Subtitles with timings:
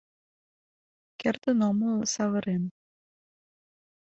[1.19, 2.63] Кертын омыл савырен.